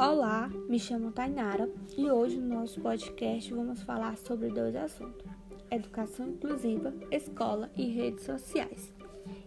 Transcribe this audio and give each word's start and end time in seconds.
Olá, 0.00 0.48
me 0.68 0.78
chamo 0.78 1.10
Tainara 1.10 1.68
e 1.96 2.08
hoje 2.08 2.38
no 2.38 2.60
nosso 2.60 2.80
podcast 2.80 3.52
vamos 3.52 3.82
falar 3.82 4.16
sobre 4.16 4.48
dois 4.48 4.76
assuntos: 4.76 5.26
educação 5.72 6.28
inclusiva, 6.28 6.94
escola 7.10 7.68
e 7.76 7.88
redes 7.88 8.22
sociais. 8.24 8.94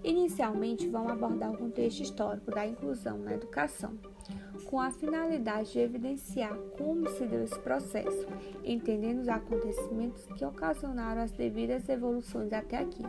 Inicialmente, 0.03 0.89
vamos 0.89 1.13
abordar 1.13 1.53
o 1.53 1.57
contexto 1.57 2.01
histórico 2.01 2.51
da 2.51 2.67
inclusão 2.67 3.17
na 3.19 3.33
educação, 3.33 3.97
com 4.65 4.77
a 4.77 4.91
finalidade 4.91 5.71
de 5.71 5.79
evidenciar 5.79 6.53
como 6.77 7.07
se 7.07 7.25
deu 7.25 7.45
esse 7.45 7.59
processo, 7.59 8.27
entendendo 8.61 9.21
os 9.21 9.29
acontecimentos 9.29 10.25
que 10.37 10.43
ocasionaram 10.43 11.21
as 11.21 11.31
devidas 11.31 11.87
evoluções 11.87 12.51
até 12.51 12.79
aqui, 12.79 13.03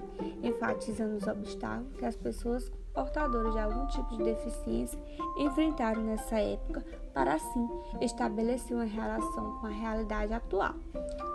enfatizando 0.44 1.16
os 1.16 1.26
obstáculos 1.26 1.96
que 1.96 2.04
as 2.04 2.14
pessoas 2.16 2.70
portadoras 2.92 3.52
de 3.52 3.58
algum 3.58 3.86
tipo 3.86 4.16
de 4.16 4.24
deficiência 4.24 4.98
enfrentaram 5.38 6.02
nessa 6.02 6.38
época, 6.38 6.84
para 7.12 7.34
assim 7.34 7.68
estabelecer 8.00 8.76
uma 8.76 8.84
relação 8.84 9.58
com 9.58 9.66
a 9.66 9.70
realidade 9.70 10.32
atual, 10.32 10.74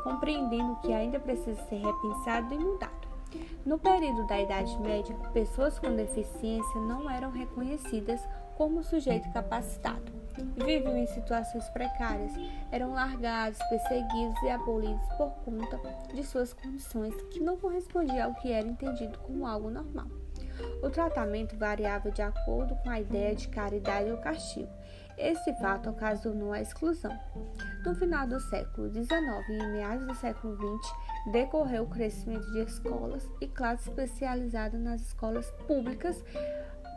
compreendendo 0.03 0.75
que 0.77 0.93
ainda 0.93 1.19
precisa 1.19 1.61
ser 1.63 1.77
repensado 1.77 2.53
e 2.53 2.59
mudado. 2.59 3.07
No 3.65 3.77
período 3.77 4.25
da 4.25 4.39
Idade 4.39 4.77
Média, 4.79 5.15
pessoas 5.33 5.77
com 5.77 5.95
deficiência 5.95 6.81
não 6.81 7.09
eram 7.09 7.29
reconhecidas 7.29 8.21
como 8.55 8.83
sujeito 8.83 9.31
capacitado. 9.31 10.17
Viviam 10.55 10.95
em 10.95 11.07
situações 11.07 11.67
precárias, 11.69 12.31
eram 12.71 12.93
largados, 12.93 13.59
perseguidos 13.69 14.41
e 14.43 14.49
abolidos 14.49 15.05
por 15.17 15.31
conta 15.43 15.79
de 16.13 16.23
suas 16.23 16.53
condições 16.53 17.13
que 17.31 17.39
não 17.39 17.57
correspondiam 17.57 18.27
ao 18.27 18.35
que 18.35 18.51
era 18.51 18.67
entendido 18.67 19.17
como 19.19 19.45
algo 19.45 19.69
normal. 19.69 20.07
O 20.81 20.89
tratamento 20.89 21.57
variava 21.57 22.11
de 22.11 22.21
acordo 22.21 22.75
com 22.77 22.89
a 22.89 22.99
ideia 22.99 23.35
de 23.35 23.47
caridade 23.47 24.09
ou 24.09 24.17
castigo. 24.17 24.69
Esse 25.17 25.51
fato 25.55 25.89
ocasionou 25.89 26.53
a 26.53 26.61
exclusão. 26.61 27.17
No 27.83 27.95
final 27.95 28.27
do 28.27 28.39
século 28.39 28.89
XIX 28.93 29.15
e 29.49 29.67
meados 29.67 30.05
do 30.05 30.15
século 30.15 30.55
XX, 30.55 30.93
decorreu 31.31 31.83
o 31.83 31.89
crescimento 31.89 32.45
de 32.51 32.61
escolas 32.61 33.27
e 33.41 33.47
classes 33.47 33.87
especializadas 33.87 34.79
nas 34.79 35.01
escolas 35.01 35.49
públicas 35.65 36.23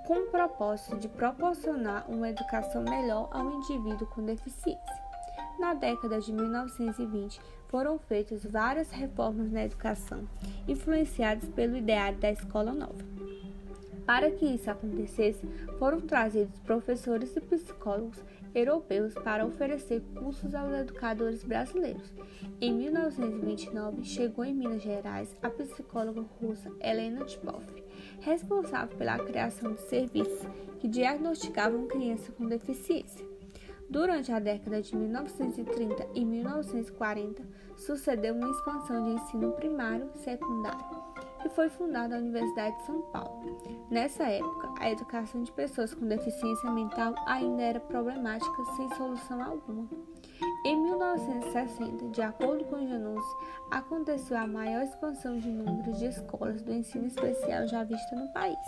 com 0.06 0.19
o 0.19 0.30
propósito 0.30 0.97
de 0.98 1.08
proporcionar 1.08 2.11
uma 2.11 2.28
educação 2.28 2.83
melhor 2.83 3.28
ao 3.33 3.50
indivíduo 3.52 4.06
com 4.08 4.24
deficiência. 4.24 5.11
Na 5.58 5.74
década 5.74 6.20
de 6.20 6.33
1920, 6.33 7.41
foram 7.69 7.98
feitas 7.98 8.45
várias 8.45 8.91
reformas 8.91 9.52
na 9.52 9.64
educação, 9.64 10.27
influenciadas 10.67 11.48
pelo 11.50 11.77
ideário 11.77 12.19
da 12.19 12.30
escola 12.30 12.72
nova. 12.72 13.20
Para 14.06 14.31
que 14.31 14.47
isso 14.47 14.70
acontecesse, 14.70 15.47
foram 15.79 16.01
trazidos 16.01 16.59
professores 16.61 17.34
e 17.37 17.41
psicólogos 17.41 18.23
europeus 18.55 19.15
para 19.15 19.47
oferecer 19.47 20.03
cursos 20.19 20.55
aos 20.55 20.73
educadores 20.73 21.45
brasileiros. 21.45 22.12
Em 22.61 22.73
1929, 22.73 24.05
chegou 24.05 24.45
em 24.45 24.55
Minas 24.55 24.83
Gerais 24.83 25.37
a 25.42 25.48
psicóloga 25.51 26.23
russa 26.41 26.70
Helena 26.81 27.25
Tchupov, 27.25 27.65
responsável 28.20 28.97
pela 28.97 29.19
criação 29.19 29.75
de 29.75 29.83
serviços 29.83 30.47
que 30.81 30.89
diagnosticavam 30.89 31.87
crianças 31.87 32.35
com 32.35 32.47
deficiência. 32.47 33.25
Durante 33.89 34.31
a 34.31 34.39
década 34.39 34.81
de 34.81 34.95
1930 34.97 36.07
e 36.14 36.25
1940, 36.25 37.42
sucedeu 37.77 38.35
uma 38.35 38.51
expansão 38.51 39.05
de 39.05 39.11
ensino 39.20 39.53
primário 39.53 40.09
e 40.14 40.19
secundário 40.19 41.09
e 41.44 41.48
foi 41.48 41.69
fundada 41.69 42.16
a 42.16 42.19
Universidade 42.19 42.77
de 42.77 42.83
São 42.86 43.02
Paulo. 43.02 43.58
Nessa 43.91 44.24
época, 44.24 44.72
a 44.78 44.91
educação 44.91 45.42
de 45.42 45.52
pessoas 45.52 45.94
com 45.94 46.06
deficiência 46.06 46.70
mental 46.70 47.14
ainda 47.27 47.62
era 47.62 47.80
problemática 47.80 48.64
sem 48.77 48.88
solução 48.94 49.42
alguma. 49.42 49.88
Em 50.64 50.77
1960, 50.77 52.08
de 52.08 52.22
acordo 52.22 52.64
com 52.64 52.86
Janus, 52.86 53.24
aconteceu 53.70 54.36
a 54.36 54.46
maior 54.46 54.83
expansão 54.83 55.39
de 55.39 55.48
números 55.48 55.98
de 55.98 56.06
escolas 56.06 56.62
do 56.62 56.73
ensino 56.73 57.06
especial 57.06 57.67
já 57.67 57.84
vista 57.84 58.14
no 58.14 58.33
país. 58.33 58.58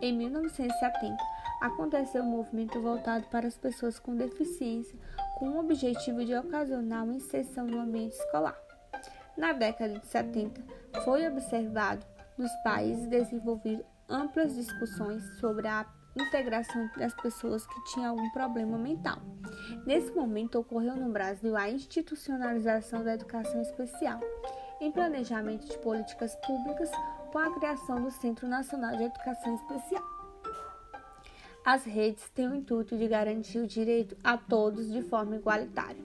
Em 0.00 0.16
1970, 0.16 1.16
aconteceu 1.60 2.22
um 2.22 2.30
movimento 2.30 2.80
voltado 2.80 3.24
para 3.28 3.46
as 3.46 3.56
pessoas 3.56 3.98
com 3.98 4.16
deficiência, 4.16 4.98
com 5.38 5.50
o 5.50 5.60
objetivo 5.60 6.24
de 6.24 6.34
ocasionar 6.34 7.04
uma 7.04 7.14
inserção 7.14 7.66
no 7.66 7.78
ambiente 7.78 8.14
escolar. 8.14 8.71
Na 9.36 9.52
década 9.52 9.98
de 9.98 10.06
70, 10.06 10.62
foi 11.04 11.26
observado 11.26 12.04
nos 12.36 12.52
países 12.62 13.06
desenvolvidos 13.06 13.84
amplas 14.08 14.54
discussões 14.54 15.22
sobre 15.38 15.66
a 15.66 15.86
integração 16.14 16.90
das 16.98 17.14
pessoas 17.14 17.66
que 17.66 17.84
tinham 17.84 18.10
algum 18.10 18.28
problema 18.30 18.76
mental. 18.76 19.18
Nesse 19.86 20.12
momento, 20.12 20.58
ocorreu 20.58 20.94
no 20.94 21.10
Brasil 21.10 21.56
a 21.56 21.70
institucionalização 21.70 23.02
da 23.02 23.14
educação 23.14 23.62
especial, 23.62 24.20
em 24.80 24.92
planejamento 24.92 25.66
de 25.66 25.78
políticas 25.78 26.36
públicas 26.36 26.90
com 27.32 27.38
a 27.38 27.54
criação 27.54 28.02
do 28.02 28.10
Centro 28.10 28.46
Nacional 28.46 28.96
de 28.96 29.04
Educação 29.04 29.54
Especial. 29.54 30.04
As 31.64 31.84
redes 31.84 32.28
têm 32.30 32.48
o 32.48 32.54
intuito 32.54 32.98
de 32.98 33.08
garantir 33.08 33.60
o 33.60 33.66
direito 33.66 34.16
a 34.22 34.36
todos 34.36 34.92
de 34.92 35.00
forma 35.00 35.36
igualitária 35.36 36.02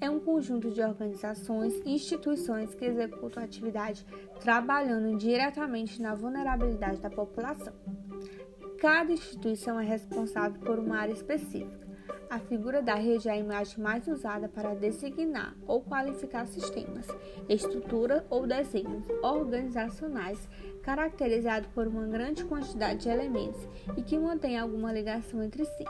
é 0.00 0.08
um 0.08 0.18
conjunto 0.18 0.70
de 0.70 0.80
organizações 0.80 1.74
e 1.84 1.90
instituições 1.90 2.74
que 2.74 2.84
executam 2.84 3.42
atividade 3.42 4.04
trabalhando 4.40 5.16
diretamente 5.18 6.00
na 6.00 6.14
vulnerabilidade 6.14 7.00
da 7.00 7.10
população. 7.10 7.74
Cada 8.80 9.12
instituição 9.12 9.78
é 9.78 9.84
responsável 9.84 10.58
por 10.60 10.78
uma 10.78 10.96
área 10.96 11.12
específica. 11.12 11.90
A 12.30 12.38
figura 12.38 12.80
da 12.80 12.94
rede 12.94 13.28
é 13.28 13.32
a 13.32 13.36
imagem 13.36 13.82
mais 13.82 14.06
usada 14.06 14.48
para 14.48 14.74
designar 14.74 15.54
ou 15.66 15.82
qualificar 15.82 16.46
sistemas, 16.46 17.06
estrutura 17.48 18.24
ou 18.30 18.46
desenhos 18.46 19.04
organizacionais 19.22 20.48
caracterizados 20.82 21.68
por 21.74 21.86
uma 21.86 22.06
grande 22.06 22.44
quantidade 22.44 23.00
de 23.00 23.08
elementos 23.08 23.68
e 23.96 24.02
que 24.02 24.18
mantêm 24.18 24.58
alguma 24.58 24.92
ligação 24.92 25.42
entre 25.42 25.64
si 25.64 25.84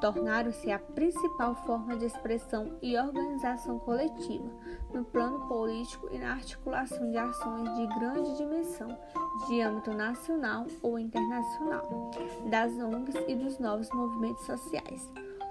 tornaram-se 0.00 0.70
a 0.70 0.78
principal 0.78 1.54
forma 1.66 1.96
de 1.96 2.06
expressão 2.06 2.78
e 2.80 2.96
organização 2.96 3.78
coletiva 3.78 4.48
no 4.92 5.04
plano 5.04 5.46
político 5.46 6.08
e 6.10 6.18
na 6.18 6.32
articulação 6.32 7.10
de 7.10 7.18
ações 7.18 7.74
de 7.76 7.86
grande 7.98 8.36
dimensão 8.36 8.98
de 9.46 9.60
âmbito 9.60 9.92
nacional 9.92 10.66
ou 10.82 10.98
internacional, 10.98 12.10
das 12.48 12.72
ONGs 12.72 13.16
e 13.28 13.34
dos 13.34 13.58
novos 13.58 13.90
movimentos 13.90 14.44
sociais. 14.46 15.06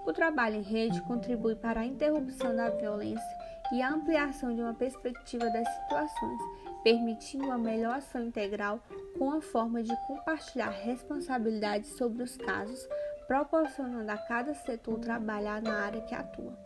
O 0.06 0.14
trabalho 0.14 0.56
em 0.56 0.62
rede 0.62 1.02
contribui 1.04 1.56
para 1.56 1.82
a 1.82 1.86
interrupção 1.86 2.56
da 2.56 2.70
violência 2.70 3.38
e 3.72 3.82
a 3.82 3.92
ampliação 3.92 4.56
de 4.56 4.62
uma 4.62 4.74
perspectiva 4.74 5.46
das 5.50 5.68
situações, 5.76 6.40
permitindo 6.84 7.46
uma 7.46 7.58
melhor 7.58 7.96
ação 7.96 8.24
integral 8.24 8.80
com 9.18 9.32
a 9.32 9.42
forma 9.42 9.84
de 9.84 9.96
compartilhar 10.08 10.70
responsabilidades 10.70 11.92
sobre 11.92 12.24
os 12.24 12.36
casos 12.38 12.88
proporcionando 13.30 14.10
a 14.12 14.18
cada 14.18 14.56
setor 14.56 14.98
trabalhar 14.98 15.62
na 15.62 15.86
área 15.86 16.02
que 16.02 16.16
atua. 16.16 16.58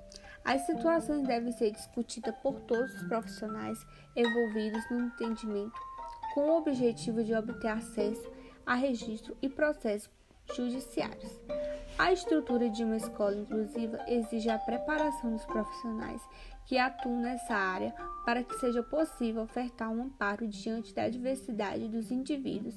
As 0.45 0.61
situações 0.61 1.27
devem 1.27 1.51
ser 1.51 1.71
discutidas 1.71 2.33
por 2.41 2.57
todos 2.61 2.95
os 2.95 3.03
profissionais 3.09 3.85
envolvidos 4.15 4.81
no 4.89 5.01
entendimento, 5.07 5.77
com 6.33 6.49
o 6.49 6.57
objetivo 6.57 7.21
de 7.21 7.35
obter 7.35 7.67
acesso 7.67 8.31
a 8.65 8.75
registro 8.75 9.35
e 9.41 9.49
processos 9.49 10.09
judiciários. 10.55 11.37
A 11.99 12.13
estrutura 12.13 12.69
de 12.69 12.85
uma 12.85 12.95
escola 12.95 13.35
inclusiva 13.35 13.99
exige 14.07 14.49
a 14.49 14.57
preparação 14.57 15.33
dos 15.33 15.45
profissionais 15.45 16.21
que 16.65 16.77
atuam 16.77 17.21
nessa 17.21 17.53
área 17.53 17.93
para 18.25 18.43
que 18.43 18.55
seja 18.55 18.81
possível 18.81 19.43
ofertar 19.43 19.91
um 19.91 20.03
amparo 20.03 20.47
diante 20.47 20.93
da 20.93 21.09
diversidade 21.09 21.89
dos 21.89 22.09
indivíduos, 22.09 22.75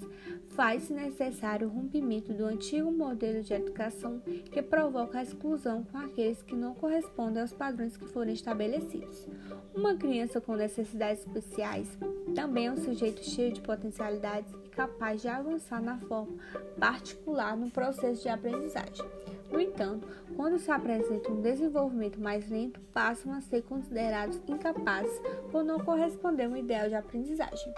faz-se 0.50 0.92
necessário 0.92 1.68
o 1.68 1.70
rompimento 1.70 2.32
do 2.32 2.44
antigo 2.44 2.90
modelo 2.90 3.42
de 3.42 3.54
educação 3.54 4.20
que 4.50 4.60
provoca 4.60 5.18
a 5.18 5.22
exclusão 5.22 5.84
com 5.84 5.98
aqueles 5.98 6.42
que 6.42 6.54
não 6.54 6.74
correspondem 6.74 7.42
aos 7.42 7.52
padrões 7.52 7.96
que 7.96 8.06
foram 8.06 8.32
estabelecidos. 8.32 9.28
Uma 9.74 9.94
criança 9.94 10.40
com 10.40 10.56
necessidades 10.56 11.24
especiais 11.24 11.96
também 12.34 12.66
é 12.66 12.72
um 12.72 12.76
sujeito 12.76 13.22
cheio 13.22 13.52
de 13.52 13.60
potencialidades 13.60 14.52
e 14.64 14.68
capaz 14.70 15.22
de 15.22 15.28
avançar 15.28 15.80
na 15.80 15.98
forma 16.00 16.36
particular 16.78 17.56
no 17.56 17.70
processo 17.70 18.22
de 18.22 18.28
aprendizagem. 18.28 19.06
No 19.50 19.60
entanto, 19.60 20.06
quando 20.34 20.58
se 20.58 20.70
apresenta 20.70 21.30
um 21.30 21.40
desenvolvimento 21.40 22.20
mais 22.20 22.48
lento, 22.48 22.80
passam 22.92 23.32
a 23.32 23.40
ser 23.40 23.62
considerados 23.62 24.40
incapazes 24.48 25.20
por 25.50 25.64
não 25.64 25.78
corresponder 25.78 26.44
ao 26.44 26.56
ideal 26.56 26.88
de 26.88 26.94
aprendizagem. 26.94 27.72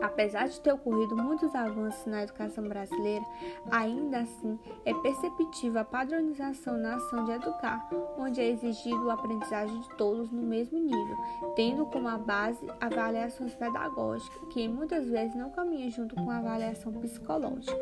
Apesar 0.00 0.48
de 0.48 0.60
ter 0.60 0.72
ocorrido 0.72 1.16
muitos 1.16 1.54
avanços 1.54 2.06
na 2.06 2.22
educação 2.22 2.64
brasileira, 2.68 3.24
ainda 3.70 4.20
assim 4.20 4.58
é 4.84 4.94
perceptível 4.94 5.80
a 5.80 5.84
padronização 5.84 6.76
na 6.78 6.96
ação 6.96 7.24
de 7.24 7.32
educar, 7.32 7.88
onde 8.18 8.40
é 8.40 8.48
exigido 8.48 9.10
a 9.10 9.14
aprendizagem 9.14 9.80
de 9.80 9.88
todos 9.96 10.30
no 10.30 10.42
mesmo 10.42 10.78
nível, 10.78 11.16
tendo 11.54 11.86
como 11.86 12.08
a 12.08 12.18
base 12.18 12.66
avaliações 12.80 13.54
pedagógicas, 13.54 14.48
que 14.52 14.68
muitas 14.68 15.06
vezes 15.06 15.34
não 15.34 15.50
caminham 15.50 15.90
junto 15.90 16.14
com 16.14 16.30
a 16.30 16.38
avaliação 16.38 16.92
psicológica. 16.92 17.76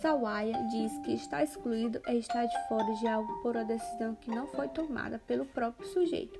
Sawaya 0.00 0.62
diz 0.70 0.98
que 0.98 1.14
estar 1.14 1.42
excluído 1.42 2.00
é 2.06 2.14
estar 2.14 2.44
de 2.44 2.68
fora 2.68 2.92
de 2.94 3.06
algo 3.06 3.32
por 3.42 3.56
uma 3.56 3.64
decisão 3.64 4.14
que 4.14 4.30
não 4.30 4.46
foi 4.48 4.68
tomada 4.68 5.20
pelo 5.26 5.46
próprio 5.46 5.86
sujeito. 5.88 6.38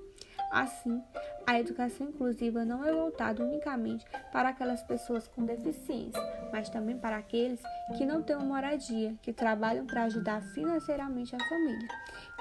Assim, 0.50 1.02
a 1.46 1.60
educação 1.60 2.08
inclusiva 2.08 2.64
não 2.64 2.84
é 2.84 2.92
voltada 2.92 3.44
unicamente 3.44 4.04
para 4.32 4.48
aquelas 4.48 4.82
pessoas 4.82 5.28
com 5.28 5.44
deficiência, 5.44 6.20
mas 6.52 6.68
também 6.68 6.96
para 6.96 7.16
aqueles 7.16 7.60
que 7.96 8.06
não 8.06 8.22
têm 8.22 8.36
uma 8.36 8.44
moradia, 8.44 9.14
que 9.22 9.32
trabalham 9.32 9.86
para 9.86 10.04
ajudar 10.04 10.40
financeiramente 10.40 11.34
a 11.36 11.48
família, 11.48 11.88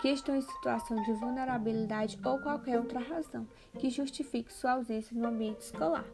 que 0.01 0.09
estão 0.09 0.35
em 0.35 0.41
situação 0.41 1.01
de 1.03 1.13
vulnerabilidade 1.13 2.19
ou 2.23 2.39
qualquer 2.39 2.79
outra 2.79 2.99
razão 2.99 3.47
que 3.77 3.89
justifique 3.89 4.53
sua 4.53 4.73
ausência 4.73 5.15
no 5.17 5.27
ambiente 5.27 5.61
escolar. 5.61 6.05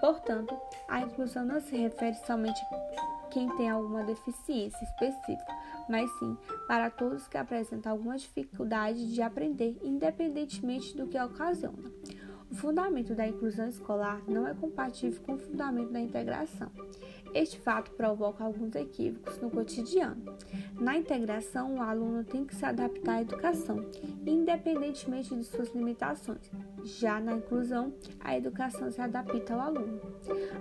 Portanto, 0.00 0.56
a 0.88 1.00
inclusão 1.00 1.44
não 1.44 1.60
se 1.60 1.76
refere 1.76 2.14
somente 2.26 2.60
a 2.60 3.28
quem 3.30 3.48
tem 3.56 3.68
alguma 3.68 4.04
deficiência 4.04 4.82
específica, 4.82 5.44
mas 5.88 6.10
sim 6.18 6.36
para 6.66 6.90
todos 6.90 7.26
que 7.26 7.36
apresentam 7.36 7.92
alguma 7.92 8.16
dificuldade 8.16 9.12
de 9.12 9.22
aprender, 9.22 9.76
independentemente 9.82 10.96
do 10.96 11.06
que 11.06 11.18
ocasiona. 11.18 11.90
O 12.50 12.54
fundamento 12.54 13.14
da 13.14 13.26
inclusão 13.26 13.68
escolar 13.68 14.22
não 14.26 14.46
é 14.46 14.54
compatível 14.54 15.20
com 15.22 15.34
o 15.34 15.38
fundamento 15.38 15.92
da 15.92 16.00
integração. 16.00 16.70
Este 17.34 17.58
fato 17.58 17.90
provoca 17.92 18.44
alguns 18.44 18.74
equívocos 18.74 19.38
no 19.38 19.50
cotidiano. 19.50 20.36
Na 20.80 20.96
integração, 20.96 21.76
o 21.76 21.80
aluno 21.80 22.24
tem 22.24 22.44
que 22.44 22.54
se 22.54 22.64
adaptar 22.64 23.16
à 23.16 23.20
educação, 23.22 23.84
independentemente 24.26 25.34
de 25.34 25.44
suas 25.44 25.74
limitações. 25.74 26.50
Já 26.84 27.20
na 27.20 27.34
inclusão, 27.34 27.92
a 28.20 28.36
educação 28.36 28.90
se 28.90 29.00
adapta 29.00 29.54
ao 29.54 29.60
aluno. 29.60 30.00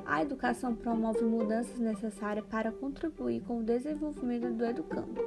A 0.05 0.21
educação 0.21 0.75
promove 0.75 1.23
mudanças 1.23 1.79
necessárias 1.79 2.45
para 2.45 2.71
contribuir 2.71 3.41
com 3.41 3.59
o 3.59 3.63
desenvolvimento 3.63 4.51
do 4.53 4.65
educando. 4.65 5.21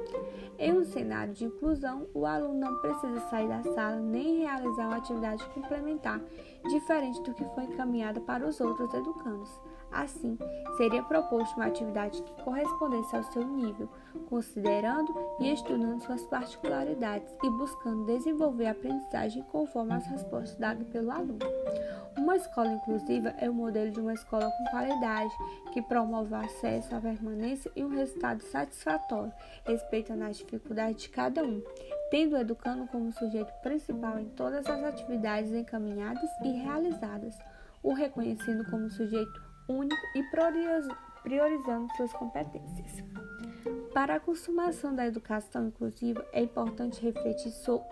Em 0.57 0.73
um 0.73 0.83
cenário 0.83 1.33
de 1.33 1.45
inclusão, 1.45 2.07
o 2.13 2.25
aluno 2.25 2.59
não 2.59 2.79
precisa 2.81 3.19
sair 3.29 3.47
da 3.47 3.63
sala 3.63 3.99
nem 3.99 4.39
realizar 4.39 4.87
uma 4.87 4.97
atividade 4.97 5.43
complementar, 5.53 6.21
diferente 6.69 7.21
do 7.23 7.33
que 7.33 7.43
foi 7.55 7.63
encaminhada 7.63 8.19
para 8.21 8.47
os 8.47 8.59
outros 8.59 8.93
educandos. 8.93 9.49
Assim, 9.91 10.37
seria 10.77 11.03
proposto 11.03 11.55
uma 11.57 11.65
atividade 11.65 12.21
que 12.21 12.43
correspondesse 12.43 13.15
ao 13.15 13.23
seu 13.23 13.45
nível, 13.45 13.89
considerando 14.29 15.13
e 15.39 15.51
estudando 15.51 16.01
suas 16.01 16.23
particularidades 16.23 17.29
e 17.43 17.49
buscando 17.49 18.05
desenvolver 18.05 18.67
a 18.67 18.71
aprendizagem 18.71 19.43
conforme 19.51 19.93
as 19.93 20.07
respostas 20.07 20.55
dadas 20.57 20.87
pelo 20.87 21.11
aluno. 21.11 21.39
Uma 22.17 22.35
escola 22.35 22.71
inclusiva 22.71 23.33
é 23.37 23.49
o 23.49 23.53
modelo 23.53 23.91
de 23.91 23.99
uma 23.99 24.13
escola 24.13 24.49
com 24.49 24.65
qualidade, 24.65 25.33
que 25.73 25.81
promove 25.81 26.33
o 26.33 26.37
acesso, 26.37 26.95
a 26.95 27.01
permanência 27.01 27.71
e 27.75 27.83
um 27.83 27.89
resultado 27.89 28.41
satisfatório, 28.43 29.33
respeitando 29.65 30.23
as 30.23 30.37
dificuldades 30.37 31.03
de 31.03 31.09
cada 31.09 31.43
um, 31.43 31.61
tendo 32.09 32.35
o 32.35 32.37
educando 32.37 32.87
como 32.87 33.11
sujeito 33.11 33.51
principal 33.61 34.19
em 34.19 34.29
todas 34.29 34.67
as 34.67 34.83
atividades 34.83 35.51
encaminhadas 35.51 36.29
e 36.43 36.51
realizadas, 36.51 37.37
o 37.81 37.93
reconhecendo 37.93 38.69
como 38.69 38.89
sujeito 38.89 39.50
único 39.67 40.01
e 40.15 40.23
priorizando 41.23 41.87
suas 41.95 42.11
competências. 42.13 43.03
Para 43.93 44.15
a 44.15 44.19
consumação 44.19 44.95
da 44.95 45.05
educação 45.05 45.67
inclusiva, 45.67 46.25
é 46.31 46.41
importante 46.41 47.01
refletir 47.01 47.51
sobre 47.51 47.87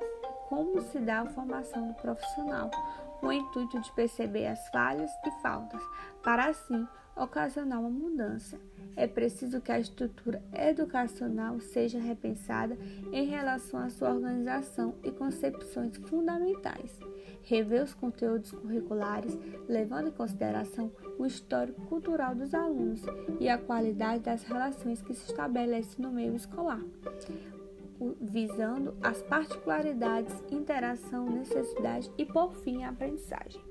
como 0.48 0.82
se 0.82 1.00
dá 1.00 1.22
a 1.22 1.26
formação 1.28 1.88
do 1.88 1.94
profissional, 1.96 2.72
com 3.20 3.28
o 3.28 3.34
intuito 3.34 3.80
de 3.80 3.92
perceber 3.92 4.48
as 4.48 4.68
falhas 4.70 5.12
e 5.26 5.42
faltas, 5.42 5.82
para 6.24 6.48
assim 6.48 6.88
ocasionar 7.16 7.80
uma 7.80 7.90
mudança. 7.90 8.58
É 8.96 9.06
preciso 9.06 9.62
que 9.62 9.72
a 9.72 9.80
estrutura 9.80 10.42
educacional 10.54 11.60
seja 11.60 12.00
repensada 12.00 12.78
em 13.12 13.26
relação 13.26 13.82
à 13.82 13.90
sua 13.90 14.14
organização 14.14 14.96
e 15.04 15.12
concepções 15.12 15.98
fundamentais. 15.98 16.98
Rever 17.44 17.84
os 17.84 17.94
conteúdos 17.94 18.52
curriculares, 18.52 19.38
levando 19.68 20.10
em 20.10 20.12
consideração 20.12 20.92
o 21.18 21.26
histórico 21.26 21.82
cultural 21.88 22.36
dos 22.36 22.54
alunos 22.54 23.02
e 23.40 23.50
a 23.50 23.58
qualidade 23.58 24.24
das 24.24 24.44
relações 24.44 25.02
que 25.02 25.14
se 25.14 25.32
estabelecem 25.32 26.04
no 26.04 26.12
meio 26.12 26.36
escolar 26.36 26.82
visando 28.22 28.96
as 29.04 29.22
particularidades, 29.22 30.34
interação, 30.50 31.30
necessidade 31.30 32.10
e, 32.18 32.26
por 32.26 32.54
fim, 32.56 32.84
a 32.84 32.90
aprendizagem. 32.90 33.62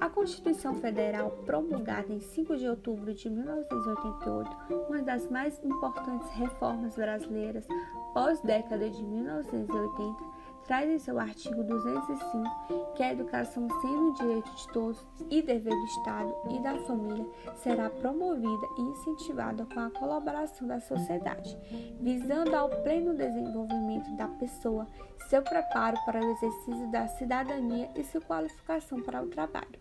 A 0.00 0.08
Constituição 0.08 0.74
Federal, 0.74 1.30
promulgada 1.44 2.12
em 2.12 2.20
5 2.20 2.56
de 2.56 2.66
outubro 2.66 3.12
de 3.12 3.28
1988, 3.28 4.50
uma 4.88 5.02
das 5.02 5.28
mais 5.30 5.62
importantes 5.62 6.28
reformas 6.30 6.96
brasileiras 6.96 7.66
pós-década 8.14 8.88
de 8.88 9.02
1980, 9.02 10.31
traz 10.72 10.88
em 10.88 10.98
seu 10.98 11.18
artigo 11.18 11.62
205 11.62 12.94
que 12.94 13.02
a 13.02 13.12
educação, 13.12 13.68
sendo 13.82 14.14
direito 14.14 14.50
de 14.54 14.68
todos 14.68 15.04
e 15.28 15.42
dever 15.42 15.70
do 15.70 15.84
Estado 15.84 16.34
e 16.48 16.58
da 16.60 16.78
família, 16.86 17.26
será 17.56 17.90
promovida 17.90 18.66
e 18.78 18.80
incentivada 18.80 19.66
com 19.66 19.80
a 19.80 19.90
colaboração 19.90 20.66
da 20.66 20.80
sociedade, 20.80 21.58
visando 22.00 22.56
ao 22.56 22.70
pleno 22.70 23.14
desenvolvimento 23.14 24.16
da 24.16 24.28
pessoa, 24.28 24.86
seu 25.28 25.42
preparo 25.42 25.98
para 26.06 26.24
o 26.24 26.30
exercício 26.30 26.90
da 26.90 27.06
cidadania 27.06 27.90
e 27.94 28.02
sua 28.02 28.22
qualificação 28.22 29.02
para 29.02 29.22
o 29.22 29.26
trabalho. 29.26 29.78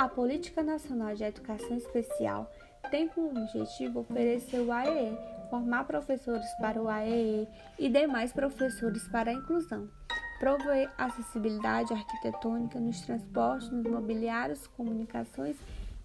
A 0.00 0.08
Política 0.08 0.64
Nacional 0.64 1.14
de 1.14 1.22
Educação 1.22 1.76
Especial 1.76 2.50
tem 2.90 3.06
como 3.06 3.28
objetivo 3.28 4.00
oferecer 4.00 4.58
o 4.58 4.72
AEE 4.72 5.35
formar 5.48 5.84
professores 5.84 6.46
para 6.60 6.80
o 6.80 6.88
AEE 6.88 7.48
e 7.78 7.88
demais 7.88 8.32
professores 8.32 9.06
para 9.08 9.30
a 9.30 9.34
inclusão, 9.34 9.88
prover 10.38 10.90
acessibilidade 10.98 11.92
arquitetônica 11.92 12.78
nos 12.78 13.00
transportes, 13.00 13.70
nos 13.70 13.84
mobiliários, 13.84 14.66
comunicações, 14.68 15.56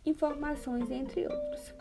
informações, 0.05 0.89
entre 0.89 1.27
outros. 1.27 1.73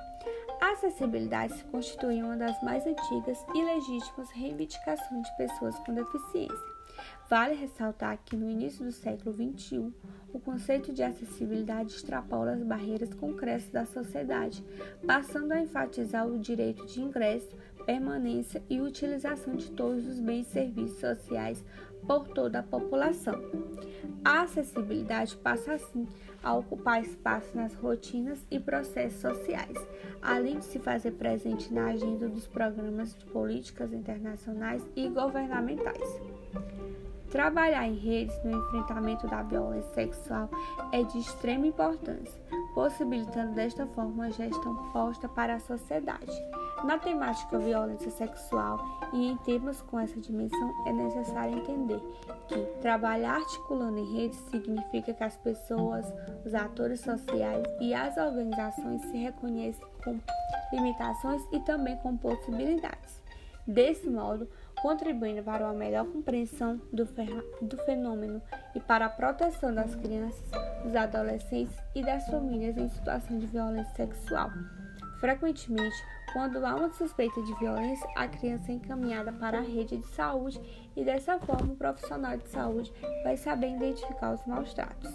A 0.60 0.72
acessibilidade 0.72 1.54
se 1.54 1.64
constitui 1.64 2.22
uma 2.22 2.36
das 2.36 2.62
mais 2.62 2.86
antigas 2.86 3.38
e 3.54 3.62
legítimas 3.62 4.30
reivindicações 4.30 5.26
de 5.26 5.36
pessoas 5.36 5.78
com 5.80 5.94
deficiência. 5.94 6.79
Vale 7.28 7.54
ressaltar 7.54 8.18
que 8.24 8.36
no 8.36 8.50
início 8.50 8.84
do 8.84 8.90
século 8.90 9.34
XXI, 9.34 9.92
o 10.32 10.40
conceito 10.40 10.92
de 10.92 11.02
acessibilidade 11.02 11.92
extrapola 11.92 12.52
as 12.52 12.62
barreiras 12.62 13.14
concretas 13.14 13.68
da 13.70 13.84
sociedade, 13.84 14.64
passando 15.06 15.52
a 15.52 15.60
enfatizar 15.60 16.26
o 16.26 16.38
direito 16.38 16.86
de 16.86 17.00
ingresso, 17.00 17.56
permanência 17.86 18.62
e 18.68 18.80
utilização 18.80 19.54
de 19.54 19.70
todos 19.70 20.06
os 20.06 20.20
bens 20.20 20.48
e 20.48 20.50
serviços 20.50 20.98
sociais 20.98 21.64
por 22.06 22.28
toda 22.28 22.60
a 22.60 22.62
população. 22.62 23.40
A 24.24 24.42
acessibilidade 24.42 25.36
passa 25.36 25.74
assim 25.74 26.06
a 26.42 26.54
ocupar 26.54 27.02
espaço 27.02 27.56
nas 27.56 27.74
rotinas 27.74 28.44
e 28.50 28.58
processos 28.58 29.20
sociais, 29.20 29.76
além 30.20 30.58
de 30.58 30.64
se 30.64 30.78
fazer 30.78 31.12
presente 31.12 31.72
na 31.72 31.86
agenda 31.86 32.28
dos 32.28 32.46
programas 32.46 33.14
de 33.14 33.24
políticas 33.26 33.92
internacionais 33.92 34.86
e 34.96 35.08
governamentais. 35.08 36.20
Trabalhar 37.30 37.86
em 37.86 37.94
redes 37.94 38.34
no 38.42 38.58
enfrentamento 38.58 39.26
da 39.28 39.42
violência 39.42 39.92
sexual 39.94 40.48
é 40.90 41.04
de 41.04 41.18
extrema 41.18 41.66
importância, 41.66 42.40
possibilitando 42.74 43.54
desta 43.54 43.86
forma 43.86 44.10
uma 44.10 44.30
gestão 44.32 44.74
posta 44.92 45.28
para 45.28 45.54
a 45.54 45.60
sociedade. 45.60 46.32
Na 46.84 46.98
temática 46.98 47.58
violência 47.58 48.10
sexual 48.10 48.78
e 49.12 49.28
em 49.28 49.36
temas 49.38 49.80
com 49.82 50.00
essa 50.00 50.18
dimensão, 50.18 50.74
é 50.86 50.92
necessário 50.92 51.58
entender 51.58 52.00
que 52.48 52.56
trabalhar 52.80 53.36
articulando 53.36 53.98
em 53.98 54.12
redes 54.12 54.38
significa 54.50 55.12
que 55.12 55.22
as 55.22 55.36
pessoas, 55.36 56.12
os 56.44 56.52
atores 56.52 57.00
sociais 57.00 57.64
e 57.80 57.94
as 57.94 58.16
organizações 58.16 59.02
se 59.02 59.16
reconhecem 59.16 59.86
com 60.02 60.18
limitações 60.72 61.42
e 61.52 61.60
também 61.60 61.96
com 61.98 62.16
possibilidades. 62.16 63.20
Desse 63.66 64.08
modo, 64.08 64.48
contribuindo 64.80 65.42
para 65.42 65.64
uma 65.64 65.74
melhor 65.74 66.06
compreensão 66.06 66.80
do, 66.92 67.06
do 67.62 67.76
fenômeno 67.84 68.40
e 68.74 68.80
para 68.80 69.06
a 69.06 69.10
proteção 69.10 69.74
das 69.74 69.94
crianças, 69.94 70.42
dos 70.82 70.94
adolescentes 70.94 71.76
e 71.94 72.02
das 72.02 72.26
famílias 72.26 72.76
em 72.76 72.88
situação 72.88 73.38
de 73.38 73.46
violência 73.46 73.92
sexual. 73.94 74.50
Frequentemente, 75.18 75.96
quando 76.32 76.64
há 76.64 76.74
uma 76.74 76.90
suspeita 76.92 77.42
de 77.42 77.54
violência, 77.58 78.08
a 78.16 78.26
criança 78.26 78.72
é 78.72 78.76
encaminhada 78.76 79.32
para 79.32 79.58
a 79.58 79.62
rede 79.62 79.98
de 79.98 80.06
saúde 80.06 80.60
e 80.96 81.04
dessa 81.04 81.38
forma 81.38 81.72
o 81.72 81.76
profissional 81.76 82.36
de 82.36 82.48
saúde 82.48 82.92
vai 83.22 83.36
saber 83.36 83.74
identificar 83.74 84.32
os 84.32 84.46
maus 84.46 84.72
tratos. 84.72 85.10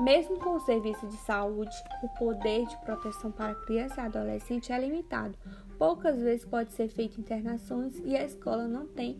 Mesmo 0.00 0.38
com 0.38 0.50
o 0.50 0.60
serviço 0.60 1.06
de 1.06 1.16
saúde, 1.18 1.74
o 2.02 2.08
poder 2.10 2.66
de 2.66 2.76
proteção 2.78 3.30
para 3.30 3.54
criança 3.54 4.00
e 4.00 4.04
adolescente 4.04 4.72
é 4.72 4.78
limitado. 4.78 5.36
Poucas 5.78 6.20
vezes 6.20 6.44
pode 6.44 6.72
ser 6.72 6.88
feita 6.88 7.20
internações 7.20 8.02
e 8.04 8.16
a 8.16 8.24
escola 8.24 8.66
não 8.66 8.86
tem 8.86 9.16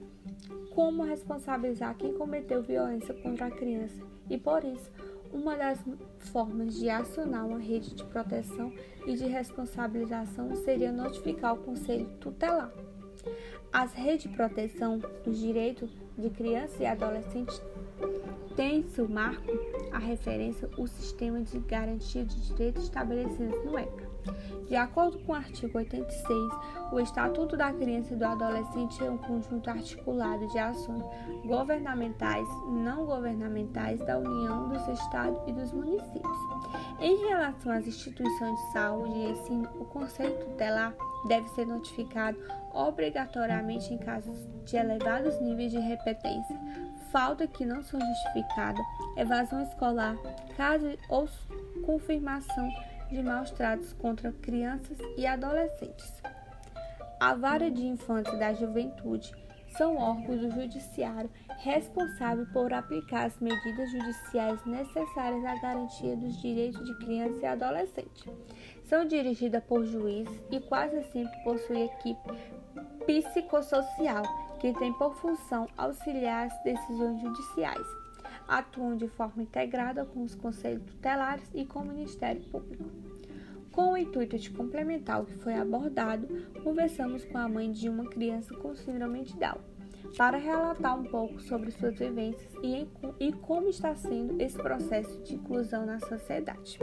como 0.74 1.04
responsabilizar 1.04 1.96
quem 1.96 2.12
cometeu 2.12 2.62
violência 2.62 3.14
contra 3.14 3.46
a 3.46 3.50
criança. 3.50 4.02
E 4.28 4.36
por 4.36 4.64
isso, 4.64 4.90
uma 5.32 5.56
das 5.56 5.78
formas 6.18 6.74
de 6.74 6.90
acionar 6.90 7.46
uma 7.46 7.58
rede 7.58 7.94
de 7.94 8.04
proteção 8.04 8.72
e 9.06 9.14
de 9.14 9.26
responsabilização 9.26 10.54
seria 10.56 10.90
notificar 10.90 11.54
o 11.54 11.58
conselho 11.58 12.08
tutelar. 12.18 12.72
As 13.72 13.92
redes 13.92 14.22
de 14.22 14.36
proteção 14.36 15.00
dos 15.24 15.38
direitos 15.38 15.90
de 16.16 16.30
crianças 16.30 16.80
e 16.80 16.86
adolescentes 16.86 17.62
têm 18.56 18.82
seu 18.88 19.08
marco 19.08 19.52
a 19.92 19.98
referência 19.98 20.68
o 20.76 20.86
sistema 20.88 21.40
de 21.40 21.60
garantia 21.60 22.24
de 22.24 22.48
direitos 22.48 22.84
estabelecidos 22.84 23.64
no 23.64 23.78
ECA. 23.78 24.07
De 24.68 24.76
acordo 24.76 25.18
com 25.20 25.32
o 25.32 25.34
artigo 25.34 25.78
86, 25.78 26.52
o 26.92 27.00
Estatuto 27.00 27.56
da 27.56 27.72
Criança 27.72 28.14
e 28.14 28.16
do 28.16 28.24
Adolescente 28.24 29.02
é 29.02 29.10
um 29.10 29.16
conjunto 29.16 29.68
articulado 29.70 30.46
de 30.48 30.58
ações 30.58 31.02
governamentais 31.44 32.46
não 32.68 33.06
governamentais 33.06 33.98
da 34.00 34.18
União, 34.18 34.68
dos 34.68 34.86
Estados 34.88 35.40
e 35.46 35.52
dos 35.52 35.72
municípios. 35.72 36.38
Em 37.00 37.16
relação 37.28 37.72
às 37.72 37.86
instituições 37.86 38.56
de 38.56 38.72
saúde 38.72 39.14
e 39.14 39.30
ensino, 39.30 39.68
o 39.80 39.84
Conselho 39.86 40.38
Tutelar 40.38 40.94
deve 41.26 41.48
ser 41.48 41.66
notificado 41.66 42.38
obrigatoriamente 42.72 43.92
em 43.92 43.98
casos 43.98 44.38
de 44.64 44.76
elevados 44.76 45.40
níveis 45.40 45.72
de 45.72 45.78
repetência, 45.78 46.56
falta 47.10 47.46
que 47.46 47.64
não 47.64 47.82
são 47.82 47.98
justificada, 48.00 48.78
evasão 49.16 49.62
escolar, 49.62 50.16
caso 50.56 50.86
ou 51.08 51.28
confirmação 51.84 52.68
de 53.10 53.22
maus 53.22 53.50
tratos 53.50 53.92
contra 53.94 54.32
crianças 54.32 54.98
e 55.16 55.26
adolescentes. 55.26 56.22
A 57.20 57.34
Vara 57.34 57.70
de 57.70 57.86
Infância 57.86 58.32
e 58.34 58.38
da 58.38 58.52
Juventude 58.52 59.32
são 59.76 59.96
órgãos 59.96 60.40
do 60.40 60.50
Judiciário 60.50 61.30
responsáveis 61.58 62.48
por 62.50 62.72
aplicar 62.72 63.26
as 63.26 63.38
medidas 63.40 63.90
judiciais 63.90 64.64
necessárias 64.64 65.44
à 65.44 65.54
garantia 65.60 66.16
dos 66.16 66.40
direitos 66.40 66.84
de 66.84 66.98
criança 66.98 67.40
e 67.42 67.46
adolescente. 67.46 68.30
São 68.84 69.04
dirigidas 69.04 69.62
por 69.64 69.84
juízes 69.84 70.40
e 70.50 70.60
quase 70.60 71.02
sempre 71.04 71.36
possuem 71.44 71.86
equipe 71.86 72.32
psicossocial, 73.04 74.22
que 74.60 74.72
tem 74.74 74.92
por 74.94 75.14
função 75.16 75.66
auxiliar 75.76 76.46
as 76.46 76.62
decisões 76.62 77.20
judiciais. 77.20 78.07
Atuam 78.48 78.96
de 78.96 79.06
forma 79.06 79.42
integrada 79.42 80.04
com 80.06 80.22
os 80.22 80.34
conselhos 80.34 80.82
tutelares 80.84 81.48
e 81.54 81.66
com 81.66 81.80
o 81.80 81.86
Ministério 81.86 82.42
Público. 82.50 82.84
Com 83.70 83.92
o 83.92 83.96
intuito 83.96 84.38
de 84.38 84.50
complementar 84.50 85.22
o 85.22 85.26
que 85.26 85.36
foi 85.36 85.54
abordado, 85.54 86.26
conversamos 86.64 87.24
com 87.26 87.38
a 87.38 87.48
mãe 87.48 87.70
de 87.70 87.88
uma 87.88 88.06
criança 88.06 88.54
com 88.54 88.74
síndrome 88.74 89.22
de 89.22 89.36
Down 89.36 89.60
para 90.16 90.38
relatar 90.38 90.98
um 90.98 91.04
pouco 91.04 91.40
sobre 91.40 91.70
suas 91.70 91.98
vivências 91.98 92.52
e, 92.62 92.88
e 93.20 93.32
como 93.32 93.68
está 93.68 93.94
sendo 93.94 94.40
esse 94.40 94.56
processo 94.56 95.22
de 95.22 95.34
inclusão 95.34 95.84
na 95.84 96.00
sociedade. 96.00 96.78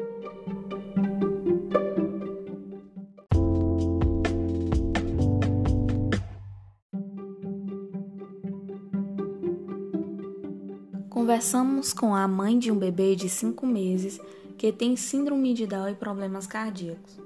Conversamos 11.36 11.92
com 11.92 12.16
a 12.16 12.26
mãe 12.30 12.58
de 12.58 12.72
um 12.72 12.78
bebê 12.78 13.14
de 13.14 13.28
5 13.28 13.68
meses 13.68 14.22
que 14.58 14.72
tem 14.72 14.96
síndrome 14.96 15.54
de 15.54 15.68
Down 15.68 15.90
e 15.90 15.94
problemas 15.94 16.48
cardíacos. 16.48 17.20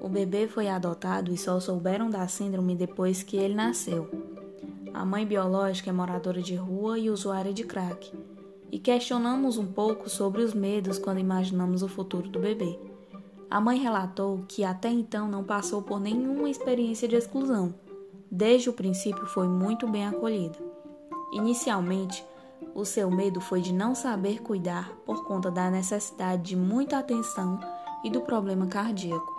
O 0.00 0.08
bebê 0.08 0.48
foi 0.48 0.68
adotado 0.68 1.32
e 1.32 1.38
só 1.38 1.60
souberam 1.60 2.10
da 2.10 2.26
síndrome 2.26 2.74
depois 2.74 3.22
que 3.22 3.36
ele 3.36 3.54
nasceu. 3.54 4.10
A 4.92 5.04
mãe 5.04 5.24
biológica 5.24 5.88
é 5.88 5.92
moradora 5.92 6.42
de 6.42 6.56
rua 6.56 6.98
e 6.98 7.08
usuária 7.08 7.52
de 7.52 7.62
crack, 7.62 8.12
e 8.72 8.78
questionamos 8.80 9.56
um 9.56 9.66
pouco 9.66 10.10
sobre 10.10 10.42
os 10.42 10.52
medos 10.52 10.98
quando 10.98 11.20
imaginamos 11.20 11.84
o 11.84 11.88
futuro 11.88 12.28
do 12.28 12.40
bebê. 12.40 12.76
A 13.48 13.60
mãe 13.60 13.78
relatou 13.78 14.44
que 14.48 14.64
até 14.64 14.88
então 14.88 15.28
não 15.28 15.44
passou 15.44 15.80
por 15.80 16.00
nenhuma 16.00 16.50
experiência 16.50 17.06
de 17.06 17.14
exclusão. 17.14 17.72
Desde 18.28 18.68
o 18.68 18.72
princípio 18.72 19.26
foi 19.26 19.46
muito 19.46 19.86
bem 19.86 20.08
acolhida. 20.08 20.58
Inicialmente, 21.32 22.24
o 22.74 22.84
seu 22.84 23.08
medo 23.10 23.40
foi 23.40 23.60
de 23.60 23.72
não 23.72 23.94
saber 23.94 24.42
cuidar 24.42 24.90
por 25.06 25.24
conta 25.24 25.50
da 25.50 25.70
necessidade 25.70 26.42
de 26.42 26.56
muita 26.56 26.98
atenção 26.98 27.60
e 28.02 28.10
do 28.10 28.20
problema 28.20 28.66
cardíaco. 28.66 29.32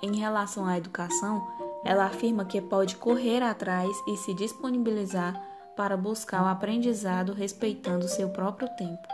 Em 0.00 0.16
relação 0.16 0.66
à 0.66 0.78
educação, 0.78 1.46
ela 1.84 2.06
afirma 2.06 2.44
que 2.44 2.60
pode 2.60 2.96
correr 2.96 3.42
atrás 3.42 3.90
e 4.08 4.16
se 4.16 4.32
disponibilizar 4.34 5.40
para 5.76 5.96
buscar 5.96 6.42
o 6.42 6.48
aprendizado 6.48 7.32
respeitando 7.32 8.08
seu 8.08 8.30
próprio 8.30 8.68
tempo. 8.76 9.06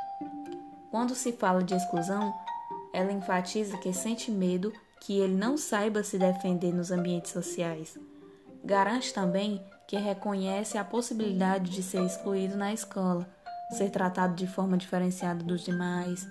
Quando 0.90 1.14
se 1.14 1.32
fala 1.32 1.62
de 1.62 1.74
exclusão, 1.74 2.32
ela 2.92 3.12
enfatiza 3.12 3.76
que 3.78 3.92
sente 3.92 4.30
medo 4.30 4.72
que 5.00 5.18
ele 5.18 5.34
não 5.34 5.56
saiba 5.56 6.02
se 6.02 6.18
defender 6.18 6.72
nos 6.72 6.90
ambientes 6.90 7.32
sociais. 7.32 7.98
Garante 8.64 9.12
também 9.12 9.62
que 9.86 9.96
reconhece 9.96 10.76
a 10.76 10.84
possibilidade 10.84 11.70
de 11.70 11.82
ser 11.82 12.02
excluído 12.04 12.56
na 12.56 12.72
escola 12.72 13.37
ser 13.70 13.90
tratado 13.90 14.34
de 14.34 14.46
forma 14.46 14.76
diferenciada 14.76 15.44
dos 15.44 15.62
demais. 15.62 16.28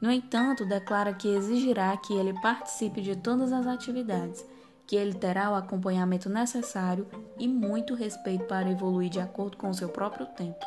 No 0.00 0.10
entanto, 0.10 0.66
declara 0.66 1.14
que 1.14 1.28
exigirá 1.28 1.96
que 1.96 2.12
ele 2.12 2.38
participe 2.40 3.00
de 3.00 3.16
todas 3.16 3.52
as 3.52 3.66
atividades, 3.66 4.44
que 4.86 4.96
ele 4.96 5.14
terá 5.14 5.50
o 5.50 5.54
acompanhamento 5.54 6.28
necessário 6.28 7.06
e 7.38 7.48
muito 7.48 7.94
respeito 7.94 8.44
para 8.44 8.70
evoluir 8.70 9.10
de 9.10 9.20
acordo 9.20 9.56
com 9.56 9.72
seu 9.72 9.88
próprio 9.88 10.26
tempo. 10.26 10.64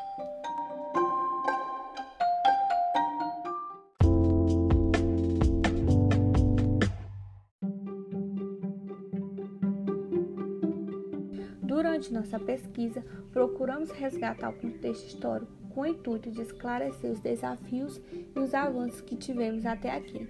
Durante 11.62 12.12
nossa 12.12 12.40
pesquisa, 12.40 13.04
procuramos 13.32 13.92
resgatar 13.92 14.50
o 14.50 14.54
contexto 14.54 15.06
histórico 15.06 15.57
com 15.78 15.82
o 15.82 15.86
intuito 15.86 16.32
de 16.32 16.42
esclarecer 16.42 17.12
os 17.12 17.20
desafios 17.20 18.02
e 18.12 18.40
os 18.40 18.52
avanços 18.56 19.00
que 19.00 19.16
tivemos 19.16 19.64
até 19.64 19.92
aqui, 19.96 20.28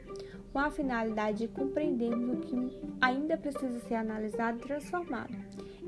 com 0.51 0.59
a 0.59 0.69
finalidade 0.69 1.37
de 1.37 1.47
compreendermos 1.47 2.37
o 2.37 2.41
que 2.41 2.77
ainda 2.99 3.37
precisa 3.37 3.79
ser 3.79 3.95
analisado 3.95 4.57
e 4.57 4.61
transformado. 4.63 5.33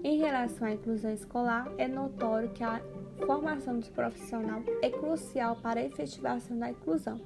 Em 0.02 0.18
relação 0.18 0.66
à 0.66 0.72
inclusão 0.72 1.12
escolar, 1.12 1.70
é 1.78 1.90
notório 1.90 2.48
que 2.52 2.64
a 2.64 2.80
formação 3.26 3.78
dos 3.78 3.90
profissionais 3.90 4.64
é 4.82 4.90
crucial 4.90 5.58
para 5.58 5.82
a 5.82 5.84
efetivação 5.84 6.58
da 6.58 6.70
inclusão. 6.70 7.20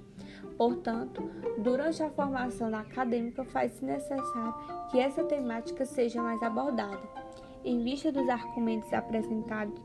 Portanto, 0.58 1.30
durante 1.60 2.02
a 2.02 2.10
formação 2.10 2.74
acadêmica, 2.74 3.44
faz-se 3.44 3.86
necessário 3.86 4.56
que 4.90 5.00
essa 5.00 5.24
temática 5.24 5.86
seja 5.86 6.20
mais 6.20 6.42
abordada. 6.42 7.00
Em 7.63 7.84
vista 7.84 8.12
dos 8.12 8.28
argumentos 8.28 8.92
apresentados 8.92 9.80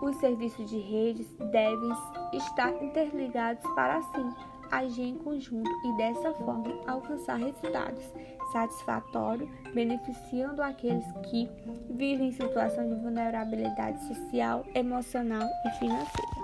os 0.00 0.16
serviços 0.16 0.68
de 0.68 0.78
redes 0.78 1.26
devem 1.52 1.90
estar 2.32 2.70
interligados 2.82 3.62
para 3.74 3.98
assim 3.98 4.30
agir 4.70 5.02
em 5.02 5.18
conjunto 5.18 5.70
e 5.84 5.96
dessa 5.96 6.32
forma 6.34 6.72
alcançar 6.86 7.36
resultados 7.36 8.04
satisfatórios, 8.52 9.48
beneficiando 9.74 10.62
aqueles 10.62 11.04
que 11.28 11.48
vivem 11.90 12.28
em 12.28 12.32
situação 12.32 12.88
de 12.88 12.94
vulnerabilidade 13.02 14.02
social, 14.06 14.64
emocional 14.74 15.48
e 15.66 15.70
financeira. 15.78 16.39